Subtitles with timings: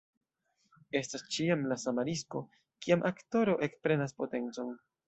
[0.99, 2.43] Estas ĉiam la sama risko,
[2.87, 4.79] kiam aktoro ekprenas potencon.